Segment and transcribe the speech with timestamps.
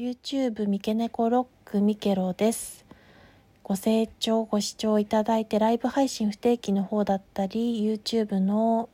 [0.00, 2.84] YouTube 三毛猫ロックミケロです。
[3.64, 8.88] ご清聴ご視聴いただいてライブ配信不定期の方だったり YouTube の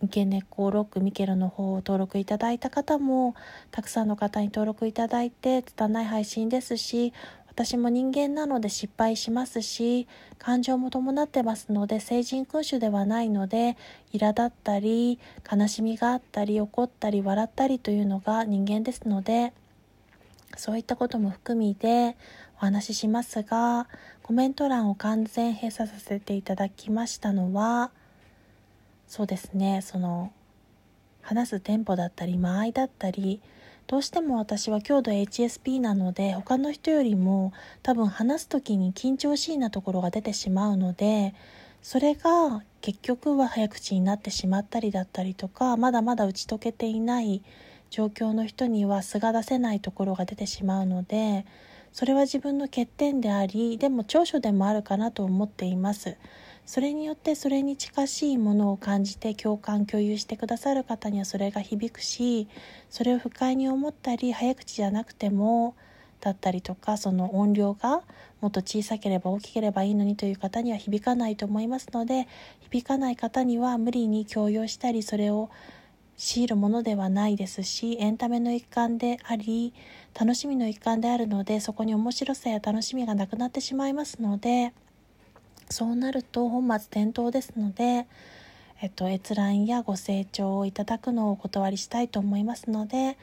[0.00, 3.34] 三毛猫ロックミケロの方を登録いただいた方も
[3.72, 7.12] たくさんの方に登録いただいて拙い配信ですし
[7.48, 10.06] 私も人間なので失敗しますし
[10.38, 13.76] 感情も伴ってますので成人君主ではないので
[14.12, 15.18] 苛立ったり
[15.52, 19.52] 悲しみがあったり怒ったり笑ったりというのが人間ですので
[20.58, 22.16] そういったことも含みで
[22.56, 23.88] お話ししますが
[24.22, 27.90] コメント欄を完全閉鎖させていただきましたのは
[29.06, 30.32] そうですねその
[31.22, 33.40] 話すテンポだったり間合いだったり
[33.86, 41.34] どうしても私は強度 HSP なので他の人よりも多分話す時に緊張しいなところが出てしまうので
[41.82, 47.42] それが結局は早口になってしまったりだったりとかまだまだ打ち解けていない
[47.94, 51.46] 状況の人には素が出せないところが出てしまうので
[51.92, 56.16] それは自分の欠点でありでも長所でもあるかなと思っています。
[56.66, 62.48] それによってそれに近しいものを感じて共感共有してくださる方にはそれが響くし
[62.88, 65.76] それを不快に思ったり早口じゃなくても
[66.20, 68.00] だったりとかその音量が
[68.40, 72.26] もっと小さければ大きければいいのにという方には響かないと思いますので
[72.70, 75.50] 響かない方には無理に強要したりそれを
[76.16, 79.72] 強いるものではないですしエンタメの一環であり
[80.18, 84.72] 楽しみの一環であるのでそこに面白さや楽しみがなくなってしまいますので
[85.70, 88.06] そうなると本末転倒ですので、
[88.80, 93.16] えっと、閲覧やご清聴をいただくのをお断りしたいと思いますので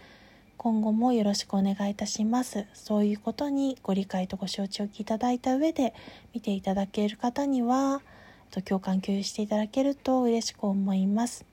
[0.58, 2.68] 今後もよろしくお願いいたします。
[2.76, 5.96] そういうことにご理解とご承知おきいただいた上で
[6.36, 8.04] 見ていただける方には
[8.66, 11.51] 共感共有していただけると嬉しく思います。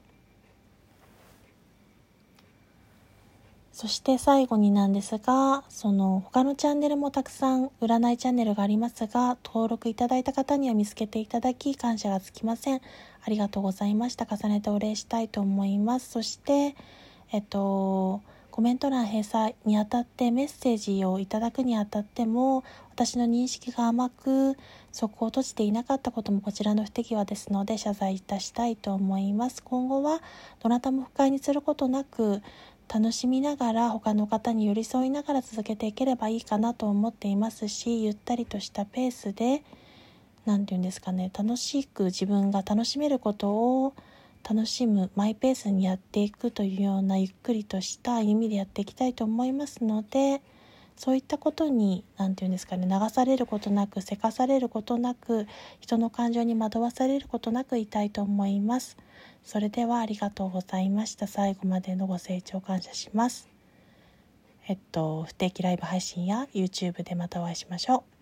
[3.79, 12.81] そして最後になんですが、その他のチャンネルもたくさん占いチャンネルがありますが、登録いただいた方には見つけていただき感謝がつきません。
[12.81, 14.27] ありがとうございました。
[14.27, 16.11] 重ねてお礼したいと思います。
[16.11, 16.75] そして、
[17.31, 18.21] えっと、
[18.51, 24.57] コメント欄閉鎖にあたってメッセージをいただくにあたっても私の認識が甘く
[24.91, 30.21] そこを閉じていなかったこともこちらの不手際ですので謝罪いたしたいと思います今後は
[30.61, 32.43] どなたも不快にすることなく
[32.93, 39.63] 楽しみながら他の方に寄り添いながら続けていければいいかなと思っていますしゆったりとしたペースで
[40.47, 43.95] 何て言うんですかね楽しく自分が楽しめることを
[44.49, 50.41] 楽しむマイペースにやっていくというようなゆっくりとした意味でやっていきたいと思いますので
[50.99, 55.47] そういったことに何て言うんですかね流されることなくせかされることなく
[55.79, 58.97] 人の感情に惑わされることなくいたいと思います。
[59.45, 61.29] それではありがとうございました。
[61.29, 63.49] 最後までのご清聴感謝します。
[64.67, 68.18] えっと、不定期ライブ配信や YouTube でまたお会いしましょう。